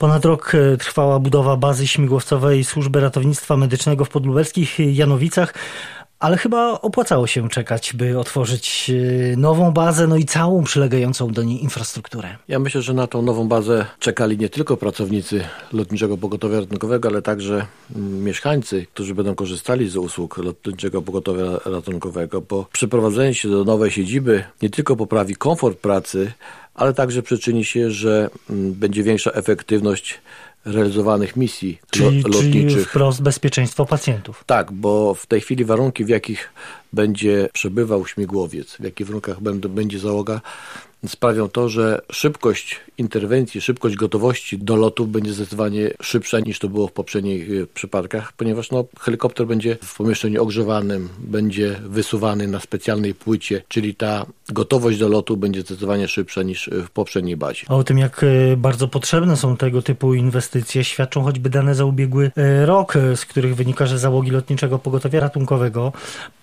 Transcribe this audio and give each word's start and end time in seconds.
Ponad 0.00 0.24
rok 0.24 0.54
e, 0.54 0.76
trwała 0.76 1.18
budowa 1.18 1.56
bazy 1.56 1.88
śmigłowcowej 1.88 2.64
Służby 2.64 3.00
Ratownictwa 3.00 3.56
Medycznego 3.56 4.04
w 4.04 4.08
podlubelskich 4.08 4.78
Janowicach. 4.78 5.54
Ale 6.18 6.36
chyba 6.36 6.80
opłacało 6.80 7.26
się 7.26 7.48
czekać, 7.48 7.92
by 7.94 8.18
otworzyć 8.18 8.90
e, 8.90 9.36
nową 9.36 9.70
bazę, 9.70 10.06
no 10.06 10.16
i 10.16 10.24
całą 10.24 10.64
przylegającą 10.64 11.32
do 11.32 11.42
niej 11.42 11.62
infrastrukturę. 11.62 12.36
Ja 12.48 12.58
myślę, 12.58 12.82
że 12.82 12.94
na 12.94 13.06
tą 13.06 13.22
nową 13.22 13.48
bazę 13.48 13.86
czekali 13.98 14.38
nie 14.38 14.48
tylko 14.48 14.76
pracownicy 14.76 15.44
Lotniczego 15.72 16.16
Pogotowia 16.16 16.60
Ratunkowego, 16.60 17.08
ale 17.08 17.22
także 17.22 17.66
mm, 17.96 18.24
mieszkańcy, 18.24 18.86
którzy 18.94 19.14
będą 19.14 19.34
korzystali 19.34 19.88
z 19.88 19.96
usług 19.96 20.38
Lotniczego 20.38 21.02
Pogotowia 21.02 21.60
Ratunkowego, 21.64 22.40
bo 22.40 22.66
przeprowadzenie 22.72 23.34
się 23.34 23.48
do 23.48 23.64
nowej 23.64 23.90
siedziby 23.90 24.44
nie 24.62 24.70
tylko 24.70 24.96
poprawi 24.96 25.34
komfort 25.36 25.78
pracy, 25.78 26.32
ale 26.80 26.94
także 26.94 27.22
przyczyni 27.22 27.64
się, 27.64 27.90
że 27.90 28.30
mm, 28.50 28.72
będzie 28.72 29.02
większa 29.02 29.30
efektywność 29.30 30.20
realizowanych 30.64 31.36
misji 31.36 31.78
czyli, 31.90 32.22
lotniczych. 32.22 32.72
Czyli 32.72 32.84
wprost 32.84 33.22
bezpieczeństwo 33.22 33.86
pacjentów. 33.86 34.44
Tak, 34.46 34.72
bo 34.72 35.14
w 35.14 35.26
tej 35.26 35.40
chwili 35.40 35.64
warunki, 35.64 36.04
w 36.04 36.08
jakich 36.08 36.52
będzie 36.92 37.48
przebywał 37.52 38.06
śmigłowiec, 38.06 38.76
w 38.76 38.84
jakich 38.84 39.06
warunkach 39.06 39.40
będzie 39.68 39.98
załoga, 39.98 40.40
sprawią 41.06 41.48
to, 41.48 41.68
że 41.68 42.00
szybkość 42.12 42.80
interwencji, 42.98 43.60
szybkość 43.60 43.96
gotowości 43.96 44.58
do 44.58 44.76
lotów 44.76 45.10
będzie 45.10 45.32
zdecydowanie 45.32 45.90
szybsza 46.02 46.40
niż 46.40 46.58
to 46.58 46.68
było 46.68 46.88
w 46.88 46.92
poprzednich 46.92 47.50
e, 47.50 47.66
przypadkach, 47.66 48.32
ponieważ 48.32 48.70
no, 48.70 48.84
helikopter 49.00 49.46
będzie 49.46 49.76
w 49.84 49.96
pomieszczeniu 49.96 50.42
ogrzewanym, 50.42 51.08
będzie 51.18 51.80
wysuwany 51.84 52.48
na 52.48 52.60
specjalnej 52.60 53.14
płycie, 53.14 53.62
czyli 53.68 53.94
ta 53.94 54.26
gotowość 54.48 54.98
do 54.98 55.08
lotu 55.08 55.36
będzie 55.36 55.60
zdecydowanie 55.60 56.08
szybsza 56.08 56.42
niż 56.42 56.68
e, 56.68 56.82
w 56.82 56.90
poprzedniej 56.90 57.36
bazie. 57.36 57.66
A 57.68 57.74
o 57.74 57.84
tym, 57.84 57.98
jak 57.98 58.24
e, 58.24 58.56
bardzo 58.56 58.88
potrzebne 58.88 59.36
są 59.36 59.56
tego 59.56 59.82
typu 59.82 60.14
inwestycje, 60.14 60.84
świadczą 60.84 61.22
choćby 61.22 61.50
dane 61.50 61.74
za 61.74 61.84
ubiegły 61.84 62.30
rok, 62.64 62.94
z 63.14 63.26
których 63.26 63.56
wynika, 63.56 63.86
że 63.86 63.98
załogi 63.98 64.30
lotniczego 64.30 64.78
pogotowia 64.78 65.20
ratunkowego 65.20 65.92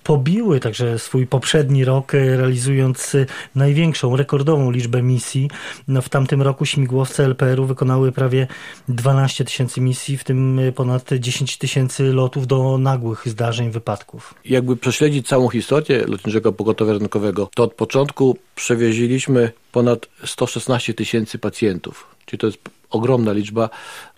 pobiły 0.07 0.59
także 0.59 0.99
swój 0.99 1.27
poprzedni 1.27 1.85
rok, 1.85 2.13
realizując 2.13 3.15
największą, 3.55 4.15
rekordową 4.15 4.71
liczbę 4.71 5.01
misji. 5.01 5.49
No, 5.87 6.01
w 6.01 6.09
tamtym 6.09 6.41
roku 6.41 6.65
śmigłowce 6.65 7.25
LPR-u 7.25 7.65
wykonały 7.65 8.11
prawie 8.11 8.47
12 8.87 9.45
tysięcy 9.45 9.81
misji, 9.81 10.17
w 10.17 10.23
tym 10.23 10.59
ponad 10.75 11.09
10 11.19 11.57
tysięcy 11.57 12.03
lotów 12.13 12.47
do 12.47 12.77
nagłych 12.77 13.27
zdarzeń, 13.27 13.71
wypadków. 13.71 14.33
Jakby 14.45 14.77
prześledzić 14.77 15.27
całą 15.27 15.49
historię 15.49 16.03
lotniczego 16.07 16.53
pogotowia 16.53 16.93
rynkowego, 16.93 17.49
to 17.55 17.63
od 17.63 17.73
początku 17.73 18.37
przewieziliśmy 18.55 19.51
ponad 19.71 20.05
116 20.25 20.93
tysięcy 20.93 21.39
pacjentów, 21.39 22.15
czyli 22.25 22.39
to 22.39 22.47
jest 22.47 22.59
ogromna 22.89 23.33
liczba. 23.33 23.69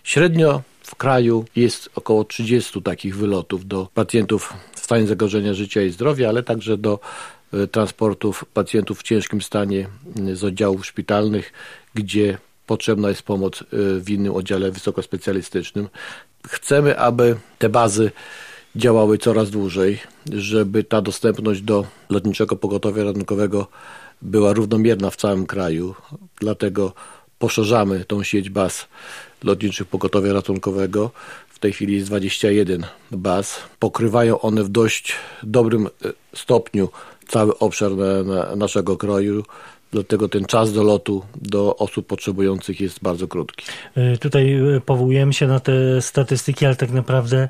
Średnio 0.04 0.62
w 0.84 0.96
kraju 0.96 1.46
jest 1.56 1.90
około 1.96 2.24
30 2.24 2.82
takich 2.82 3.18
wylotów 3.18 3.68
do 3.68 3.88
pacjentów 3.94 4.54
stanie 4.90 5.08
zagrożenia 5.08 5.54
życia 5.54 5.82
i 5.82 5.90
zdrowia, 5.90 6.30
ale 6.30 6.44
także 6.44 6.78
do 6.78 7.00
e, 7.54 7.68
transportów 7.68 8.46
pacjentów 8.54 9.00
w 9.00 9.04
ciężkim 9.04 9.42
stanie 9.42 9.88
e, 10.28 10.36
z 10.36 10.44
oddziałów 10.44 10.86
szpitalnych, 10.86 11.54
gdzie 11.94 12.38
potrzebna 12.66 13.10
jest 13.10 13.22
pomoc 13.22 13.62
e, 13.62 13.66
w 14.00 14.10
innym 14.10 14.34
oddziale 14.34 14.72
wysokospecjalistycznym. 14.72 15.90
Chcemy, 16.48 17.00
aby 17.00 17.36
te 17.60 17.70
bazy 17.70 18.12
działały 18.76 19.18
coraz 19.18 19.50
dłużej, 19.50 20.00
żeby 20.32 20.84
ta 20.84 21.02
dostępność 21.02 21.62
do 21.62 21.86
lotniczego 22.10 22.56
pogotowia 22.56 23.04
ratunkowego 23.04 23.68
była 24.22 24.54
równomierna 24.54 25.10
w 25.10 25.16
całym 25.16 25.46
kraju. 25.46 25.96
Dlatego 26.40 26.94
poszerzamy 27.40 28.06
tą 28.06 28.24
sieć 28.24 28.50
baz 28.50 28.88
lotniczych 29.44 29.88
pogotowia 29.88 30.34
ratunkowego. 30.34 31.12
W 31.60 31.62
tej 31.62 31.74
chwili 31.74 31.94
jest 31.96 32.08
21 32.08 32.86
baz. 33.12 33.60
Pokrywają 33.80 34.42
one 34.42 34.64
w 34.64 34.70
dość 34.70 35.16
dobrym 35.44 35.88
e, 35.88 35.90
stopniu 36.36 36.90
cały 37.28 37.58
obszar 37.58 37.92
na, 37.92 38.24
na 38.24 38.56
naszego 38.56 38.98
kraju. 38.98 39.44
Dlatego 39.92 40.30
ten 40.30 40.46
czas 40.46 40.74
do 40.74 40.84
lotu 40.84 41.24
do 41.36 41.76
osób 41.76 42.08
potrzebujących 42.08 42.82
jest 42.82 43.00
bardzo 43.02 43.28
krótki. 43.28 43.66
E, 43.96 44.18
tutaj 44.18 44.54
e, 44.54 44.82
powołujemy 44.82 45.34
się 45.34 45.48
na 45.48 45.60
te 45.60 46.02
statystyki, 46.02 46.66
ale 46.66 46.76
tak 46.76 46.92
naprawdę 46.92 47.50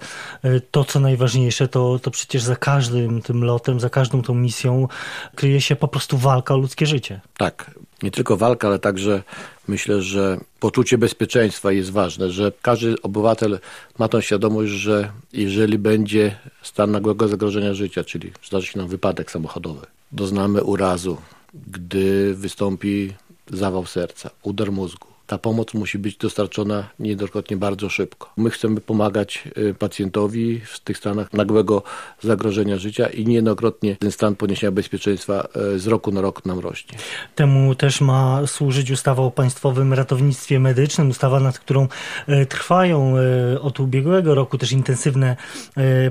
to, 0.71 0.83
co 0.83 0.99
najważniejsze, 0.99 1.67
to, 1.67 1.99
to 1.99 2.11
przecież 2.11 2.43
za 2.43 2.55
każdym 2.55 3.21
tym 3.21 3.43
lotem, 3.43 3.79
za 3.79 3.89
każdą 3.89 4.21
tą 4.21 4.33
misją 4.33 4.87
kryje 5.35 5.61
się 5.61 5.75
po 5.75 5.87
prostu 5.87 6.17
walka 6.17 6.53
o 6.53 6.57
ludzkie 6.57 6.85
życie. 6.85 7.21
Tak, 7.37 7.71
nie 8.03 8.11
tylko 8.11 8.37
walka, 8.37 8.67
ale 8.67 8.79
także 8.79 9.23
myślę, 9.67 10.01
że 10.01 10.39
poczucie 10.59 10.97
bezpieczeństwa 10.97 11.71
jest 11.71 11.91
ważne, 11.91 12.31
że 12.31 12.51
każdy 12.61 13.01
obywatel 13.01 13.59
ma 13.99 14.07
tą 14.07 14.21
świadomość, 14.21 14.71
że 14.71 15.11
jeżeli 15.33 15.77
będzie 15.77 16.39
stan 16.61 16.91
nagłego 16.91 17.27
zagrożenia 17.27 17.73
życia, 17.73 18.03
czyli 18.03 18.31
zdarzy 18.47 18.67
się 18.67 18.79
nam 18.79 18.87
wypadek 18.87 19.31
samochodowy, 19.31 19.87
doznamy 20.11 20.63
urazu, 20.63 21.17
gdy 21.53 22.33
wystąpi 22.35 23.13
zawał 23.51 23.85
serca, 23.85 24.29
udar 24.43 24.71
mózgu, 24.71 25.08
ta 25.29 25.37
pomoc 25.37 25.73
musi 25.73 25.97
być 25.99 26.17
dostarczona 26.17 26.89
niejednokrotnie 26.99 27.57
bardzo 27.57 27.89
szybko. 27.89 28.29
My 28.37 28.49
chcemy 28.49 28.81
pomagać 28.81 29.43
y, 29.57 29.73
pacjentowi 29.73 30.59
w 30.59 30.79
tych 30.79 30.97
stanach 30.97 31.33
nagłego 31.33 31.83
zagrożenia 32.21 32.77
życia 32.77 33.07
i 33.07 33.25
niejednokrotnie 33.25 33.95
ten 33.95 34.11
stan 34.11 34.35
podniesienia 34.35 34.71
bezpieczeństwa 34.71 35.47
y, 35.75 35.79
z 35.79 35.87
roku 35.87 36.11
na 36.11 36.21
rok 36.21 36.45
nam 36.45 36.59
rośnie. 36.59 36.97
Temu 37.35 37.75
też 37.75 38.01
ma 38.01 38.47
służyć 38.47 38.91
ustawa 38.91 39.23
o 39.23 39.31
Państwowym 39.31 39.93
Ratownictwie 39.93 40.59
Medycznym, 40.59 41.09
ustawa, 41.09 41.39
nad 41.39 41.59
którą 41.59 41.87
y, 42.29 42.45
trwają 42.45 43.15
od 43.61 43.79
ubiegłego 43.79 44.35
roku 44.35 44.57
też 44.57 44.71
intensywne 44.71 45.35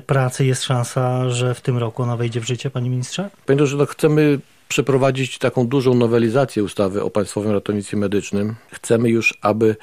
prace. 0.07 0.45
Jest 0.45 0.62
szansa, 0.62 1.31
że 1.31 1.55
w 1.55 1.61
tym 1.61 1.78
roku 1.78 2.03
ona 2.03 2.17
wejdzie 2.17 2.41
w 2.41 2.47
życie, 2.47 2.71
Panie 2.71 2.91
Ministrze? 2.91 3.31
Panie 3.47 3.67
że 3.67 3.77
no 3.77 3.87
chcemy 3.87 4.41
przeprowadzić 4.69 5.39
taką 5.39 5.67
dużą 5.67 5.95
nowelizację 5.95 6.65
ustawy 6.65 7.03
o 7.03 7.11
Państwowym 7.11 7.53
Ratownictwie 7.53 7.97
Medycznym. 7.97 8.55
Chcemy 8.73 9.11
już, 9.11 9.39
aby 9.43 9.77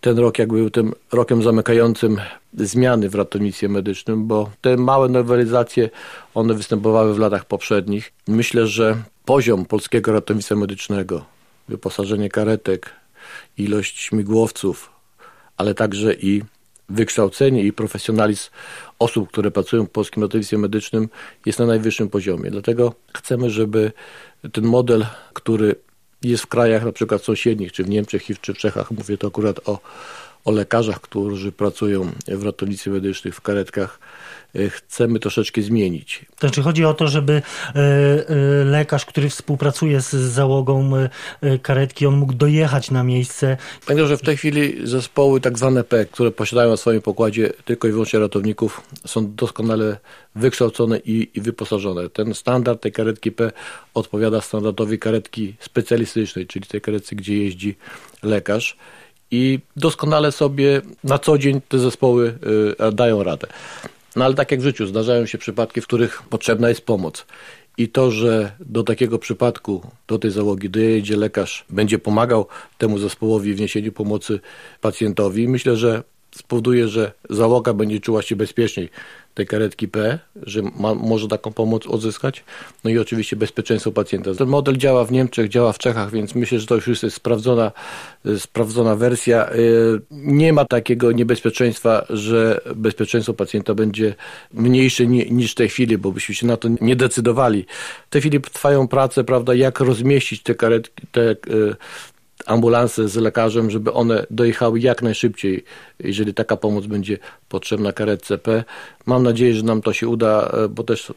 ten 0.00 0.18
rok 0.18 0.38
jak 0.38 0.48
był 0.48 0.70
tym 0.70 0.92
rokiem 1.12 1.42
zamykającym 1.42 2.20
zmiany 2.54 3.08
w 3.08 3.14
ratownictwie 3.14 3.68
medycznym, 3.68 4.26
bo 4.26 4.50
te 4.60 4.76
małe 4.76 5.08
nowelizacje, 5.08 5.90
one 6.34 6.54
występowały 6.54 7.14
w 7.14 7.18
latach 7.18 7.44
poprzednich. 7.44 8.12
Myślę, 8.28 8.66
że 8.66 9.02
poziom 9.24 9.64
polskiego 9.64 10.12
ratownictwa 10.12 10.54
medycznego, 10.54 11.24
wyposażenie 11.68 12.28
karetek, 12.28 12.90
ilość 13.58 14.00
śmigłowców, 14.00 14.90
ale 15.56 15.74
także 15.74 16.14
i 16.14 16.42
wykształcenie 16.94 17.62
i 17.62 17.72
profesjonalizm 17.72 18.50
osób, 18.98 19.28
które 19.28 19.50
pracują 19.50 19.84
w 19.84 19.90
polskim 19.90 20.22
ratownictwie 20.22 20.58
medycznym 20.58 21.08
jest 21.46 21.58
na 21.58 21.66
najwyższym 21.66 22.08
poziomie. 22.08 22.50
Dlatego 22.50 22.94
chcemy, 23.14 23.50
żeby 23.50 23.92
ten 24.52 24.64
model, 24.64 25.06
który 25.32 25.74
jest 26.22 26.42
w 26.42 26.46
krajach 26.46 26.84
na 26.84 26.92
przykład 26.92 27.22
sąsiednich, 27.22 27.72
czy 27.72 27.84
w 27.84 27.88
Niemczech, 27.88 28.22
czy 28.40 28.54
w 28.54 28.58
Czechach, 28.58 28.90
mówię 28.90 29.18
to 29.18 29.26
akurat 29.26 29.68
o, 29.68 29.78
o 30.44 30.50
lekarzach, 30.50 31.00
którzy 31.00 31.52
pracują 31.52 32.10
w 32.28 32.42
ratownictwie 32.42 32.90
medycznym, 32.90 33.32
w 33.32 33.40
karetkach, 33.40 33.98
E, 34.54 34.70
chcemy 34.70 35.18
troszeczkę 35.18 35.62
zmienić. 35.62 36.26
To 36.30 36.46
znaczy 36.48 36.62
chodzi 36.62 36.84
o 36.84 36.94
to, 36.94 37.08
żeby 37.08 37.32
e, 37.32 37.78
e, 37.78 38.64
lekarz, 38.64 39.06
który 39.06 39.28
współpracuje 39.28 40.00
z 40.00 40.10
załogą 40.10 40.90
karetki, 41.62 42.06
on 42.06 42.16
mógł 42.16 42.32
dojechać 42.32 42.90
na 42.90 43.04
miejsce. 43.04 43.56
Pamiętam, 43.86 44.08
że 44.08 44.16
w 44.16 44.22
tej 44.22 44.36
chwili 44.36 44.86
zespoły 44.88 45.40
tak 45.40 45.58
zwane 45.58 45.84
P, 45.84 46.04
które 46.04 46.30
posiadają 46.30 46.70
na 46.70 46.76
swoim 46.76 47.02
pokładzie 47.02 47.52
tylko 47.64 47.88
i 47.88 47.90
wyłącznie 47.90 48.18
ratowników, 48.18 48.82
są 49.06 49.34
doskonale 49.34 49.96
wykształcone 50.34 50.98
i, 50.98 51.30
i 51.34 51.40
wyposażone. 51.40 52.08
Ten 52.08 52.34
standard 52.34 52.82
tej 52.82 52.92
karetki 52.92 53.32
P 53.32 53.52
odpowiada 53.94 54.40
standardowi 54.40 54.98
karetki 54.98 55.54
specjalistycznej, 55.60 56.46
czyli 56.46 56.66
tej 56.66 56.80
karetce, 56.80 57.16
gdzie 57.16 57.38
jeździ 57.38 57.76
lekarz 58.22 58.76
i 59.34 59.60
doskonale 59.76 60.32
sobie 60.32 60.82
na 61.04 61.18
co 61.18 61.38
dzień 61.38 61.60
te 61.68 61.78
zespoły 61.78 62.38
dają 62.92 63.22
radę. 63.22 63.46
No 64.16 64.24
ale 64.24 64.34
tak 64.34 64.50
jak 64.50 64.60
w 64.60 64.62
życiu, 64.62 64.86
zdarzają 64.86 65.26
się 65.26 65.38
przypadki, 65.38 65.80
w 65.80 65.86
których 65.86 66.22
potrzebna 66.22 66.68
jest 66.68 66.80
pomoc. 66.80 67.26
I 67.78 67.88
to, 67.88 68.10
że 68.10 68.52
do 68.60 68.82
takiego 68.82 69.18
przypadku, 69.18 69.86
do 70.08 70.18
tej 70.18 70.30
załogi 70.30 70.70
dojedzie 70.70 71.16
lekarz, 71.16 71.64
będzie 71.70 71.98
pomagał 71.98 72.46
temu 72.78 72.98
zespołowi 72.98 73.54
w 73.54 73.60
niesieniu 73.60 73.92
pomocy 73.92 74.40
pacjentowi, 74.80 75.48
myślę, 75.48 75.76
że 75.76 76.02
spowoduje, 76.36 76.88
że 76.88 77.12
załoga 77.30 77.74
będzie 77.74 78.00
czuła 78.00 78.22
się 78.22 78.36
bezpieczniej 78.36 78.90
tej 79.34 79.46
karetki 79.46 79.88
P, 79.88 80.18
że 80.42 80.62
ma, 80.62 80.94
może 80.94 81.28
taką 81.28 81.52
pomoc 81.52 81.86
odzyskać. 81.86 82.44
No 82.84 82.90
i 82.90 82.98
oczywiście 82.98 83.36
bezpieczeństwo 83.36 83.92
pacjenta. 83.92 84.34
Ten 84.34 84.48
model 84.48 84.76
działa 84.76 85.04
w 85.04 85.12
Niemczech, 85.12 85.48
działa 85.48 85.72
w 85.72 85.78
Czechach, 85.78 86.10
więc 86.10 86.34
myślę, 86.34 86.58
że 86.58 86.66
to 86.66 86.74
już 86.74 87.02
jest 87.02 87.16
sprawdzona, 87.16 87.72
sprawdzona 88.38 88.96
wersja. 88.96 89.52
Y, 89.52 90.00
nie 90.10 90.52
ma 90.52 90.64
takiego 90.64 91.12
niebezpieczeństwa, 91.12 92.06
że 92.10 92.60
bezpieczeństwo 92.76 93.34
pacjenta 93.34 93.74
będzie 93.74 94.14
mniejsze 94.52 95.06
niż 95.06 95.52
w 95.52 95.54
tej 95.54 95.68
chwili, 95.68 95.98
bo 95.98 96.12
byśmy 96.12 96.34
się 96.34 96.46
na 96.46 96.56
to 96.56 96.68
nie 96.80 96.96
decydowali. 96.96 97.66
W 98.06 98.10
tej 98.10 98.20
chwili 98.20 98.40
trwają 98.40 98.88
prace, 98.88 99.24
prawda, 99.24 99.54
jak 99.54 99.80
rozmieścić 99.80 100.42
te 100.42 100.54
karetki, 100.54 101.06
te 101.12 101.30
y, 101.30 101.36
ambulanse 102.46 103.08
z 103.08 103.16
lekarzem, 103.16 103.70
żeby 103.70 103.92
one 103.92 104.26
dojechały 104.30 104.80
jak 104.80 105.02
najszybciej, 105.02 105.64
jeżeli 105.98 106.34
taka 106.34 106.56
pomoc 106.56 106.86
będzie 106.86 107.18
potrzebna 107.48 107.92
karetce 107.92 108.38
P. 108.38 108.64
Mam 109.06 109.22
nadzieję, 109.22 109.54
że 109.54 109.62
nam 109.62 109.82
to 109.82 109.92
się 109.92 110.08
uda, 110.08 110.52
bo 110.70 110.82
też 110.82 111.12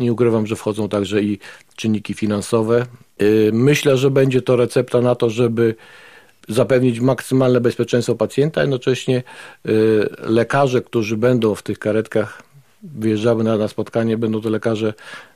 nie 0.00 0.12
ukrywam, 0.12 0.46
że 0.46 0.56
wchodzą 0.56 0.88
także 0.88 1.22
i 1.22 1.38
czynniki 1.76 2.14
finansowe. 2.14 2.86
Myślę, 3.52 3.96
że 3.96 4.10
będzie 4.10 4.42
to 4.42 4.56
recepta 4.56 5.00
na 5.00 5.14
to, 5.14 5.30
żeby 5.30 5.74
zapewnić 6.48 7.00
maksymalne 7.00 7.60
bezpieczeństwo 7.60 8.14
pacjenta, 8.14 8.60
jednocześnie 8.60 9.22
lekarze, 10.18 10.82
którzy 10.82 11.16
będą 11.16 11.54
w 11.54 11.62
tych 11.62 11.78
karetkach 11.78 12.42
wyjeżdżały 12.82 13.44
na, 13.44 13.56
na 13.56 13.68
spotkanie, 13.68 14.18
będą 14.18 14.40
to 14.40 14.50
lekarze 14.50 14.94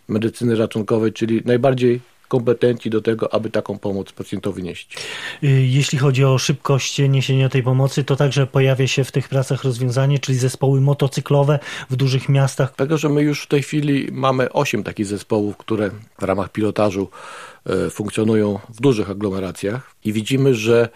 medycyny 0.08 0.56
ratunkowej, 0.56 1.12
czyli 1.12 1.43
najbardziej 1.44 2.00
kompetenci 2.32 2.90
do 2.90 3.02
tego, 3.02 3.34
aby 3.34 3.50
taką 3.50 3.79
pomoc 3.79 4.12
pacjentowi 4.12 4.62
nieść. 4.62 4.96
Y, 5.43 5.49
jeśli 5.49 5.99
chodzi 5.99 6.25
o 6.25 6.38
szybkość 6.38 6.99
niesienia 6.99 7.49
tej 7.49 7.62
pomocy, 7.62 8.05
to 8.05 8.17
także 8.17 8.46
pojawia 8.46 8.87
się 8.87 9.05
w 9.05 9.12
tych 9.12 9.29
pracach 9.29 9.64
rozwiązanie, 9.64 10.19
czyli 10.19 10.38
zespoły 10.38 10.81
motocyklowe 10.81 11.58
w 11.90 11.96
dużych 11.96 12.29
miastach. 12.29 12.75
Tego, 12.75 12.99
że 12.99 13.08
my 13.08 13.23
już 13.23 13.43
w 13.43 13.46
tej 13.46 13.62
chwili 13.62 14.08
mamy 14.12 14.52
osiem 14.52 14.82
takich 14.82 15.06
zespołów, 15.06 15.56
które 15.56 15.90
w 16.20 16.23
ramach 16.23 16.49
pilotażu 16.49 17.08
e, 17.67 17.90
funkcjonują 17.90 18.58
w 18.69 18.81
dużych 18.81 19.11
aglomeracjach 19.11 19.94
i 20.05 20.12
widzimy, 20.12 20.55
że 20.55 20.88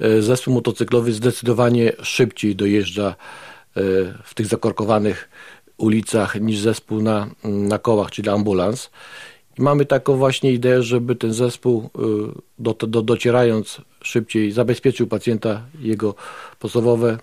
e, 0.00 0.22
zespół 0.22 0.54
motocyklowy 0.54 1.12
zdecydowanie 1.12 1.92
szybciej 2.02 2.56
dojeżdża 2.56 3.08
e, 3.08 3.14
w 4.24 4.34
tych 4.34 4.46
zakorkowanych 4.46 5.28
ulicach 5.76 6.40
niż 6.40 6.58
zespół 6.58 7.02
na, 7.02 7.26
na 7.44 7.78
kołach, 7.78 8.10
czyli 8.10 8.28
ambulans. 8.28 8.90
I 9.58 9.62
mamy 9.62 9.86
taką 9.86 10.16
właśnie 10.16 10.52
ideę, 10.52 10.82
żeby 10.82 11.16
ten 11.16 11.32
zespół 11.32 11.90
y, 11.98 12.40
do, 12.58 12.74
do, 12.74 13.02
docierając 13.02 13.80
szybciej 14.02 14.52
zabezpieczył 14.52 15.06
pacjenta, 15.06 15.62
jego 15.80 16.14
podstawowe 16.58 17.18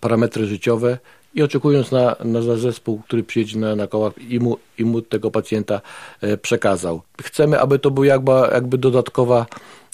parametry 0.00 0.46
życiowe 0.46 0.98
i 1.34 1.42
oczekując 1.42 1.92
na, 1.92 2.16
na 2.24 2.56
zespół, 2.56 3.02
który 3.06 3.22
przyjedzie 3.22 3.58
na, 3.58 3.76
na 3.76 3.86
kołach 3.86 4.12
i 4.28 4.40
mu, 4.40 4.56
i 4.78 4.84
mu 4.84 5.02
tego 5.02 5.30
pacjenta 5.30 5.80
e, 6.20 6.36
przekazał. 6.36 7.02
Chcemy, 7.22 7.60
aby 7.60 7.78
to 7.78 7.90
była 7.90 8.06
jakby, 8.06 8.32
jakby 8.32 8.78
dodatkowa 8.78 9.46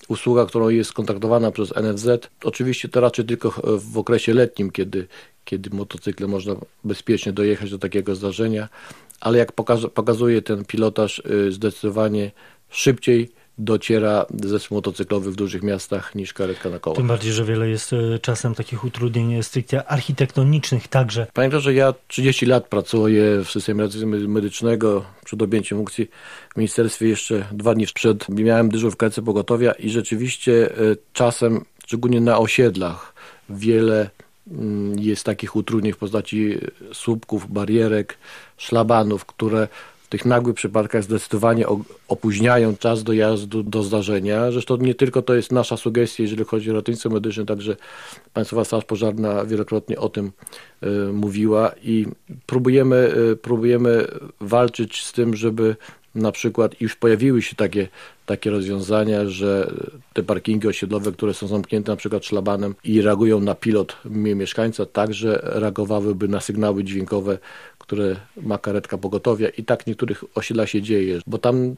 usługa, 0.08 0.46
którą 0.46 0.68
jest 0.68 0.92
kontaktowana 0.92 1.50
przez 1.50 1.72
NFZ. 1.76 2.08
Oczywiście 2.44 2.88
to 2.88 3.00
raczej 3.00 3.24
tylko 3.24 3.50
w 3.78 3.98
okresie 3.98 4.34
letnim, 4.34 4.70
kiedy, 4.70 5.06
kiedy 5.44 5.70
motocyklem 5.70 6.30
można 6.30 6.54
bezpiecznie 6.84 7.32
dojechać 7.32 7.70
do 7.70 7.78
takiego 7.78 8.14
zdarzenia, 8.14 8.68
ale 9.20 9.38
jak 9.38 9.52
pokazuje 9.94 10.42
ten 10.42 10.64
pilotaż, 10.64 11.18
y, 11.18 11.52
zdecydowanie 11.52 12.30
szybciej 12.70 13.30
dociera 13.58 14.26
zespół 14.44 14.78
motocyklowy 14.78 15.32
w 15.32 15.36
dużych 15.36 15.62
miastach 15.62 16.14
niż 16.14 16.32
karetka 16.32 16.70
na 16.70 16.78
kołach. 16.78 16.96
Tym 16.96 17.06
bardziej, 17.06 17.32
że 17.32 17.44
wiele 17.44 17.68
jest 17.68 17.92
y, 17.92 18.18
czasem 18.22 18.54
takich 18.54 18.84
utrudnień 18.84 19.42
stricte 19.42 19.88
architektonicznych 19.88 20.88
także. 20.88 21.26
Pamiętam, 21.32 21.60
że 21.60 21.74
ja 21.74 21.94
30 22.08 22.46
lat 22.46 22.68
pracuję 22.68 23.44
w 23.44 23.50
systemie 23.50 23.88
medycznego 24.28 25.04
przed 25.24 25.42
objęciem 25.42 25.78
funkcji 25.78 26.08
w 26.54 26.56
ministerstwie 26.56 27.08
jeszcze 27.08 27.44
dwa 27.52 27.74
dni 27.74 27.86
przed 27.94 28.28
miałem 28.28 28.68
dyżur 28.68 28.92
w 28.92 28.96
karetce 28.96 29.22
pogotowia 29.22 29.72
i 29.72 29.90
rzeczywiście 29.90 30.80
y, 30.80 30.96
czasem, 31.12 31.64
szczególnie 31.84 32.20
na 32.20 32.38
osiedlach, 32.38 33.14
wiele 33.50 34.10
Mm, 34.50 34.98
jest 34.98 35.24
takich 35.24 35.56
utrudnień 35.56 35.92
w 35.92 35.96
postaci 35.96 36.58
słupków, 36.92 37.52
barierek, 37.52 38.18
szlabanów, 38.56 39.24
które 39.24 39.68
w 40.06 40.08
tych 40.08 40.24
nagłych 40.24 40.56
przypadkach 40.56 41.02
zdecydowanie 41.02 41.66
opóźniają 42.08 42.76
czas 42.76 43.02
dojazdu 43.02 43.62
do 43.62 43.82
zdarzenia. 43.82 44.50
Zresztą 44.50 44.76
nie 44.76 44.94
tylko 44.94 45.22
to 45.22 45.34
jest 45.34 45.52
nasza 45.52 45.76
sugestia, 45.76 46.22
jeżeli 46.22 46.44
chodzi 46.44 46.70
o 46.70 46.74
ratownictwo 46.74 47.10
medyczne, 47.10 47.46
także 47.46 47.76
Państwowa 48.32 48.64
Straż 48.64 48.84
Pożarna 48.84 49.44
wielokrotnie 49.44 49.98
o 49.98 50.08
tym 50.08 50.32
y, 50.82 51.12
mówiła 51.12 51.72
i 51.82 52.06
próbujemy, 52.46 53.14
y, 53.32 53.36
próbujemy 53.36 54.06
walczyć 54.40 55.04
z 55.04 55.12
tym, 55.12 55.36
żeby 55.36 55.76
na 56.16 56.32
przykład 56.32 56.80
już 56.80 56.96
pojawiły 56.96 57.42
się 57.42 57.56
takie, 57.56 57.88
takie 58.26 58.50
rozwiązania, 58.50 59.28
że 59.28 59.72
te 60.12 60.22
parkingi 60.22 60.68
osiedlowe, 60.68 61.12
które 61.12 61.34
są 61.34 61.46
zamknięte 61.46 61.92
na 61.92 61.96
przykład 61.96 62.24
szlabanem 62.24 62.74
i 62.84 63.02
reagują 63.02 63.40
na 63.40 63.54
pilot 63.54 63.96
mieszkańca, 64.04 64.86
także 64.86 65.40
reagowałyby 65.42 66.28
na 66.28 66.40
sygnały 66.40 66.84
dźwiękowe, 66.84 67.38
które 67.78 68.16
ma 68.42 68.58
karetka 68.58 68.98
pogotowia. 68.98 69.48
I 69.48 69.64
tak 69.64 69.86
niektórych 69.86 70.24
osiedlach 70.34 70.70
się 70.70 70.82
dzieje, 70.82 71.20
bo 71.26 71.38
tam 71.38 71.76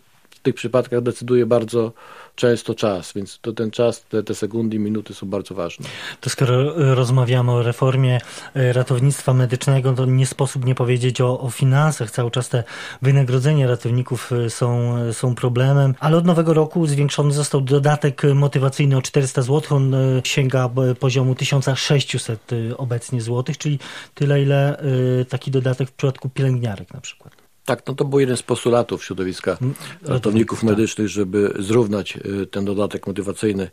tych 0.49 0.55
przypadkach 0.55 1.01
decyduje 1.01 1.47
bardzo 1.47 1.93
często 2.35 2.75
czas, 2.75 3.13
więc 3.13 3.39
to 3.41 3.53
ten 3.53 3.71
czas, 3.71 4.05
te, 4.05 4.23
te 4.23 4.35
sekundy, 4.35 4.79
minuty 4.79 5.15
są 5.15 5.27
bardzo 5.27 5.55
ważne. 5.55 5.87
To 6.21 6.31
skoro 6.31 6.75
rozmawiamy 6.95 7.53
o 7.53 7.63
reformie 7.63 8.21
e, 8.55 8.73
ratownictwa 8.73 9.35
medycznego, 9.35 9.93
to 9.93 10.07
nie 10.07 10.27
sposób 10.27 10.65
nie 10.65 10.75
powiedzieć 10.75 11.21
o, 11.21 11.41
o 11.41 11.51
finansach. 11.51 12.11
Cały 12.11 12.31
czas 12.31 12.49
te 12.49 12.65
wynagrodzenia 13.03 13.67
ratowników 13.67 14.33
e, 14.33 14.51
są, 14.51 14.97
są 15.13 15.35
problemem, 15.35 15.95
ale 16.01 16.17
od 16.17 16.25
nowego 16.25 16.55
roku 16.55 16.87
zwiększony 16.87 17.33
został 17.33 17.61
dodatek 17.61 18.23
motywacyjny 18.35 18.97
o 18.97 19.03
400 19.03 19.43
zł. 19.43 19.77
On 19.77 19.95
sięga 20.25 20.71
poziomu 21.01 21.35
1600 21.35 22.51
obecnie 22.77 23.21
złotych, 23.21 23.59
czyli 23.59 23.79
tyle, 24.15 24.43
ile 24.43 24.83
taki 25.29 25.51
dodatek 25.51 25.89
w 25.89 25.93
przypadku 25.93 26.29
pielęgniarek 26.29 26.95
na 26.95 27.01
przykład. 27.01 27.38
Tak, 27.69 27.83
no 27.87 27.95
to 27.95 28.05
był 28.05 28.21
jeden 28.21 28.37
z 28.37 28.43
postulatów 28.43 29.05
środowiska 29.05 29.59
mm, 29.63 29.75
ratowników 30.03 30.61
tak. 30.61 30.71
medycznych, 30.71 31.09
żeby 31.09 31.55
zrównać 31.59 32.17
y, 32.17 32.47
ten 32.47 32.65
dodatek 32.65 33.07
motywacyjny. 33.07 33.71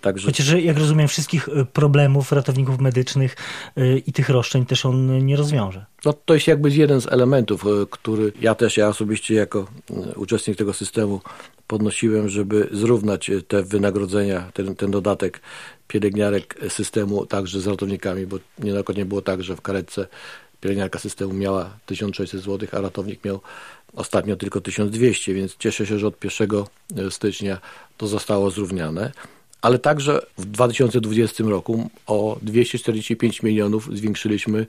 Także... 0.00 0.26
Chociaż 0.26 0.52
jak 0.52 0.78
rozumiem 0.78 1.08
wszystkich 1.08 1.48
y, 1.48 1.64
problemów 1.72 2.32
ratowników 2.32 2.78
medycznych 2.80 3.36
y, 3.78 4.02
i 4.06 4.12
tych 4.12 4.28
roszczeń 4.28 4.66
też 4.66 4.86
on 4.86 5.26
nie 5.26 5.36
rozwiąże. 5.36 5.86
No 6.04 6.12
to 6.12 6.34
jest 6.34 6.46
jakby 6.46 6.70
jeden 6.70 7.00
z 7.00 7.06
elementów, 7.06 7.64
który 7.90 8.32
ja 8.40 8.54
też, 8.54 8.76
ja 8.76 8.88
osobiście 8.88 9.34
jako 9.34 9.66
uczestnik 10.16 10.56
tego 10.58 10.72
systemu 10.72 11.20
podnosiłem, 11.66 12.28
żeby 12.28 12.68
zrównać 12.72 13.30
te 13.48 13.62
wynagrodzenia, 13.62 14.50
ten, 14.54 14.76
ten 14.76 14.90
dodatek 14.90 15.40
pielęgniarek 15.88 16.58
systemu 16.68 17.26
także 17.26 17.60
z 17.60 17.66
ratownikami, 17.66 18.26
bo 18.26 18.38
niejednokrotnie 18.58 19.04
było 19.04 19.22
tak, 19.22 19.42
że 19.42 19.56
w 19.56 19.60
karetce 19.60 20.06
pielęgniarka 20.66 20.98
systemu 20.98 21.32
miała 21.32 21.70
1600 21.86 22.40
zł, 22.40 22.68
a 22.72 22.80
ratownik 22.80 23.24
miał 23.24 23.40
ostatnio 23.94 24.36
tylko 24.36 24.60
1200, 24.60 25.34
więc 25.34 25.56
cieszę 25.56 25.86
się, 25.86 25.98
że 25.98 26.06
od 26.06 26.24
1 26.24 26.50
e, 26.96 27.10
stycznia 27.10 27.58
to 27.96 28.06
zostało 28.06 28.50
zrównane. 28.50 29.12
Ale 29.62 29.78
także 29.78 30.26
w 30.38 30.44
2020 30.44 31.44
roku 31.44 31.90
o 32.06 32.38
245 32.42 33.42
milionów 33.42 33.96
zwiększyliśmy 33.96 34.66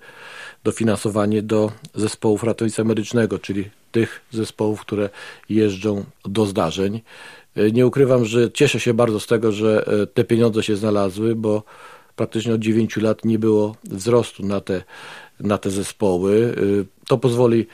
dofinansowanie 0.64 1.42
do 1.42 1.72
zespołów 1.96 2.44
ratownictwa 2.44 2.84
medycznego, 2.84 3.40
czyli 3.40 3.70
tych 3.92 4.22
zespołów, 4.32 4.82
które 4.82 5.10
jeżdżą 5.50 6.04
do 6.26 6.46
zdarzeń. 6.46 7.02
E, 7.56 7.72
nie 7.72 7.88
ukrywam, 7.88 8.26
że 8.26 8.52
cieszę 8.52 8.80
się 8.80 8.94
bardzo 8.94 9.20
z 9.20 9.28
tego, 9.28 9.52
że 9.52 9.86
e, 9.88 10.08
te 10.08 10.24
pieniądze 10.24 10.64
się 10.64 10.76
znalazły, 10.76 11.36
bo 11.36 11.64
praktycznie 12.18 12.54
od 12.54 12.62
9 12.62 12.98
lat 12.98 13.26
nie 13.26 13.40
było 13.40 13.76
wzrostu 13.84 14.46
na 14.46 14.62
te 14.62 14.84
na 15.40 15.58
te 15.58 15.70
zespoły. 15.70 16.56
Y, 16.58 16.86
to 17.08 17.18
pozwoli 17.18 17.68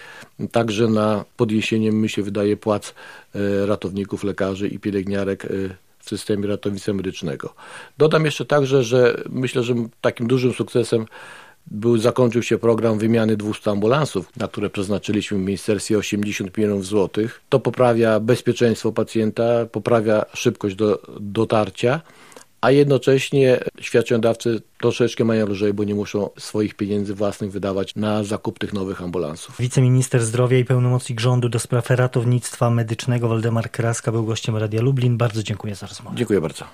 także 0.51 0.87
na 0.87 1.25
podniesienie, 1.37 1.91
mi 1.91 2.09
się 2.09 2.23
wydaje, 2.23 2.57
płac 2.57 2.93
y, 3.35 3.65
ratowników, 3.65 4.23
lekarzy 4.23 4.67
i 4.67 4.79
pielęgniarek 4.79 5.45
y, 5.45 5.75
w 5.99 6.09
systemie 6.09 6.47
ratownictwa 6.47 6.93
medycznego. 6.93 7.53
Dodam 7.97 8.25
jeszcze 8.25 8.45
także, 8.45 8.83
że 8.83 9.23
myślę, 9.29 9.63
że 9.63 9.75
takim 10.01 10.27
dużym 10.27 10.53
sukcesem 10.53 11.05
był, 11.67 11.97
zakończył 11.97 12.43
się 12.43 12.57
program 12.57 12.99
wymiany 12.99 13.37
200 13.37 13.71
ambulansów, 13.71 14.37
na 14.37 14.47
które 14.47 14.69
przeznaczyliśmy 14.69 15.37
w 15.37 15.41
ministerstwie 15.41 15.97
80 15.97 16.57
milionów 16.57 16.85
złotych. 16.85 17.41
To 17.49 17.59
poprawia 17.59 18.19
bezpieczeństwo 18.19 18.91
pacjenta, 18.91 19.65
poprawia 19.65 20.25
szybkość 20.33 20.75
do, 20.75 21.01
dotarcia 21.19 22.01
a 22.63 22.71
jednocześnie 22.71 23.59
świadczeniodawcy 23.81 24.61
troszeczkę 24.79 25.23
mają 25.23 25.47
lżej, 25.47 25.73
bo 25.73 25.83
nie 25.83 25.95
muszą 25.95 26.29
swoich 26.37 26.75
pieniędzy 26.75 27.15
własnych 27.15 27.51
wydawać 27.51 27.95
na 27.95 28.23
zakup 28.23 28.59
tych 28.59 28.73
nowych 28.73 29.01
ambulansów. 29.01 29.55
Wiceminister 29.59 30.23
zdrowia 30.23 30.57
i 30.57 30.65
pełnomocnik 30.65 31.19
rządu 31.19 31.49
do 31.49 31.59
spraw 31.59 31.89
ratownictwa 31.89 32.69
medycznego 32.69 33.27
Waldemar 33.27 33.71
Kraska 33.71 34.11
był 34.11 34.25
gościem 34.25 34.57
Radia 34.57 34.81
Lublin. 34.81 35.17
Bardzo 35.17 35.43
dziękuję 35.43 35.75
za 35.75 35.87
rozmowę. 35.87 36.17
Dziękuję 36.17 36.41
bardzo. 36.41 36.65